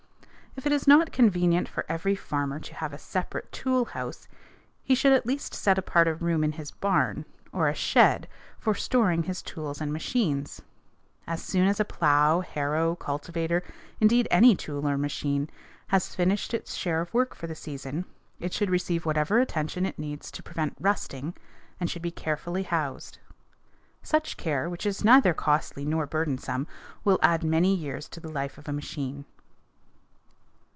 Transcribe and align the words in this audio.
If 0.53 0.65
it 0.65 0.73
is 0.73 0.85
not 0.85 1.13
convenient 1.13 1.69
for 1.69 1.85
every 1.87 2.13
farmer 2.13 2.59
to 2.59 2.73
have 2.75 2.91
a 2.91 2.97
separate 2.97 3.49
tool 3.53 3.85
house, 3.85 4.27
he 4.83 4.93
should 4.93 5.13
at 5.13 5.25
least 5.25 5.53
set 5.53 5.77
apart 5.77 6.09
a 6.09 6.13
room 6.13 6.43
in 6.43 6.51
his 6.51 6.71
barn, 6.71 7.23
or 7.53 7.69
a 7.69 7.73
shed 7.73 8.27
for 8.59 8.75
storing 8.75 9.23
his 9.23 9.41
tools 9.41 9.79
and 9.79 9.93
machines. 9.93 10.61
As 11.25 11.41
soon 11.41 11.69
as 11.69 11.79
a 11.79 11.85
plow, 11.85 12.41
harrow, 12.41 12.97
cultivator 12.97 13.63
indeed 14.01 14.27
any 14.29 14.53
tool 14.53 14.85
or 14.85 14.97
machine 14.97 15.49
has 15.87 16.13
finished 16.13 16.53
its 16.53 16.75
share 16.75 16.99
of 16.99 17.13
work 17.13 17.33
for 17.33 17.47
the 17.47 17.55
season, 17.55 18.03
it 18.41 18.51
should 18.51 18.69
receive 18.69 19.05
whatever 19.05 19.39
attention 19.39 19.85
it 19.85 19.97
needs 19.97 20.29
to 20.31 20.43
prevent 20.43 20.75
rusting, 20.81 21.33
and 21.79 21.89
should 21.89 22.01
be 22.01 22.11
carefully 22.11 22.63
housed. 22.63 23.19
Such 24.03 24.35
care, 24.35 24.69
which 24.69 24.85
is 24.85 25.05
neither 25.05 25.33
costly 25.33 25.85
nor 25.85 26.05
burdensome, 26.05 26.67
will 27.05 27.19
add 27.23 27.41
many 27.41 27.73
years 27.73 28.09
to 28.09 28.19
the 28.19 28.29
life 28.29 28.57
of 28.57 28.67
a 28.67 28.73
machine. 28.73 29.23